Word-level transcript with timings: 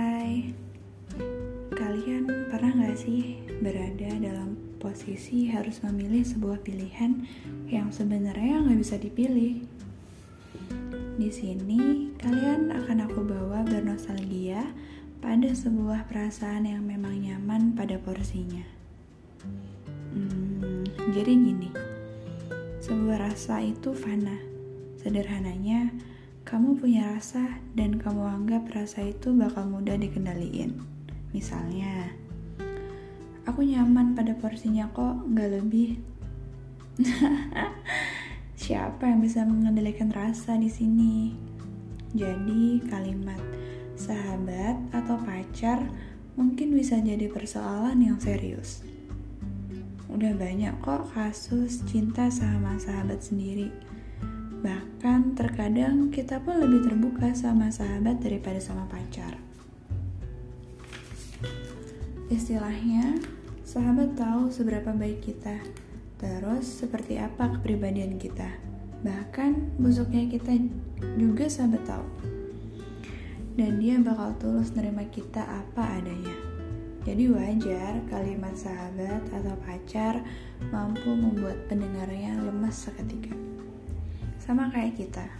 Hai, 0.00 0.48
kalian 1.76 2.48
pernah 2.48 2.72
gak 2.72 3.04
sih 3.04 3.36
berada 3.60 4.08
dalam 4.16 4.56
posisi 4.80 5.44
harus 5.52 5.84
memilih 5.84 6.24
sebuah 6.24 6.64
pilihan 6.64 7.28
yang 7.68 7.92
sebenarnya 7.92 8.64
gak 8.64 8.80
bisa 8.80 8.96
dipilih? 8.96 9.60
Di 11.20 11.28
sini, 11.28 12.16
kalian 12.16 12.72
akan 12.72 13.12
aku 13.12 13.28
bawa 13.28 13.60
bernostalgia 13.68 14.72
pada 15.20 15.52
sebuah 15.52 16.08
perasaan 16.08 16.64
yang 16.64 16.80
memang 16.80 17.20
nyaman 17.20 17.76
pada 17.76 18.00
porsinya. 18.00 18.64
Hmm, 20.16 20.80
jadi 21.12 21.28
gini, 21.28 21.68
sebuah 22.80 23.28
rasa 23.28 23.60
itu 23.60 23.92
fana. 23.92 24.40
Sederhananya, 24.96 25.92
kamu 26.44 26.80
punya 26.80 27.16
rasa 27.16 27.60
dan 27.76 28.00
kamu 28.00 28.24
anggap 28.24 28.64
rasa 28.72 29.04
itu 29.04 29.30
bakal 29.36 29.68
mudah 29.68 29.94
dikendaliin. 30.00 30.80
Misalnya, 31.36 32.10
aku 33.44 33.62
nyaman 33.62 34.16
pada 34.16 34.32
porsinya 34.34 34.88
kok, 34.90 35.28
nggak 35.28 35.60
lebih. 35.60 36.00
Siapa 38.60 39.08
yang 39.08 39.20
bisa 39.20 39.44
mengendalikan 39.44 40.08
rasa 40.10 40.56
di 40.56 40.72
sini? 40.72 41.36
Jadi, 42.16 42.82
kalimat 42.88 43.40
sahabat 44.00 44.80
atau 44.96 45.20
pacar 45.20 45.84
mungkin 46.40 46.72
bisa 46.72 46.96
jadi 46.96 47.28
persoalan 47.28 48.00
yang 48.00 48.16
serius. 48.16 48.80
Udah 50.10 50.34
banyak 50.34 50.74
kok 50.82 51.12
kasus 51.14 51.84
cinta 51.86 52.32
sama 52.32 52.80
sahabat 52.80 53.22
sendiri. 53.22 53.70
Bahkan 54.60 55.40
terkadang 55.40 56.12
kita 56.12 56.36
pun 56.44 56.60
lebih 56.60 56.84
terbuka 56.84 57.32
sama 57.32 57.72
sahabat 57.72 58.20
daripada 58.20 58.60
sama 58.60 58.84
pacar. 58.92 59.40
Istilahnya, 62.28 63.16
sahabat 63.64 64.20
tahu 64.20 64.52
seberapa 64.52 64.92
baik 64.92 65.24
kita, 65.24 65.64
terus 66.20 66.68
seperti 66.68 67.16
apa 67.16 67.56
kepribadian 67.56 68.20
kita. 68.20 68.52
Bahkan 69.00 69.80
busuknya 69.80 70.28
kita 70.28 70.60
juga 71.16 71.48
sahabat 71.48 71.82
tahu. 71.88 72.06
Dan 73.56 73.80
dia 73.80 73.96
bakal 73.96 74.36
tulus 74.36 74.76
nerima 74.76 75.08
kita 75.08 75.40
apa 75.40 75.98
adanya. 75.98 76.36
Jadi 77.08 77.32
wajar 77.32 77.96
kalimat 78.12 78.52
sahabat 78.52 79.24
atau 79.32 79.56
pacar 79.64 80.20
mampu 80.68 81.16
membuat 81.16 81.56
pendengarnya 81.64 82.36
lemas 82.44 82.84
seketika. 82.84 83.32
Sama 84.50 84.66
kayak 84.66 84.98
kita. 84.98 85.30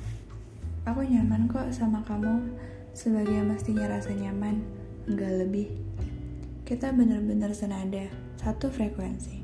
Aku 0.86 1.03
nyaman 1.03 1.50
kok 1.50 1.66
sama 1.75 1.98
kamu 2.06 2.47
sebagai 2.94 3.42
mestinya 3.42 3.91
rasa 3.91 4.14
nyaman, 4.14 4.62
enggak 5.11 5.34
lebih 5.34 5.66
kita 6.62 6.94
benar-benar 6.94 7.50
senada, 7.50 8.06
satu 8.38 8.70
frekuensi. 8.70 9.42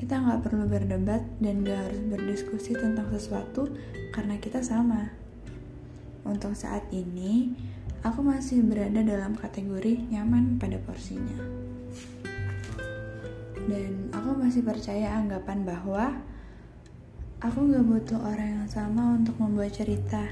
Kita 0.00 0.16
nggak 0.16 0.48
perlu 0.48 0.64
berdebat 0.64 1.20
dan 1.44 1.60
nggak 1.60 1.76
harus 1.76 2.00
berdiskusi 2.08 2.72
tentang 2.72 3.12
sesuatu 3.12 3.68
karena 4.16 4.40
kita 4.40 4.64
sama. 4.64 5.12
Untuk 6.24 6.56
saat 6.56 6.88
ini, 6.88 7.52
aku 8.00 8.24
masih 8.24 8.64
berada 8.64 9.04
dalam 9.04 9.36
kategori 9.36 10.08
nyaman 10.08 10.56
pada 10.56 10.80
porsinya. 10.80 11.36
Dan 13.60 14.08
aku 14.16 14.40
masih 14.40 14.64
percaya 14.64 15.20
anggapan 15.20 15.68
bahwa 15.68 16.16
aku 17.36 17.68
nggak 17.68 17.84
butuh 17.84 18.16
orang 18.16 18.64
yang 18.64 18.68
sama 18.68 19.12
untuk 19.20 19.36
membuat 19.36 19.76
cerita 19.76 20.24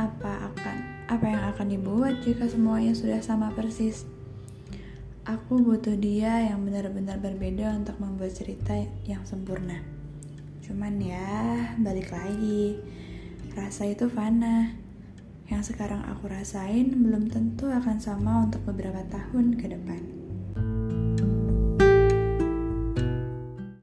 apa 0.00 0.48
akan 0.48 0.76
apa 1.08 1.24
yang 1.28 1.42
akan 1.52 1.66
dibuat 1.68 2.24
jika 2.24 2.48
semuanya 2.48 2.96
sudah 2.96 3.20
sama 3.20 3.52
persis. 3.52 4.08
Aku 5.28 5.60
butuh 5.60 5.92
dia 6.00 6.48
yang 6.48 6.64
benar-benar 6.64 7.20
berbeda 7.20 7.76
untuk 7.76 8.00
membuat 8.00 8.32
cerita 8.32 8.72
yang 9.04 9.20
sempurna. 9.28 9.84
Cuman 10.64 10.96
ya, 10.96 11.76
balik 11.76 12.08
lagi. 12.08 12.80
Rasa 13.52 13.92
itu 13.92 14.08
fana. 14.08 14.72
Yang 15.52 15.76
sekarang 15.76 16.00
aku 16.08 16.32
rasain 16.32 16.96
belum 16.96 17.28
tentu 17.28 17.68
akan 17.68 18.00
sama 18.00 18.48
untuk 18.48 18.64
beberapa 18.68 19.04
tahun 19.12 19.60
ke 19.60 19.68
depan. 19.76 20.00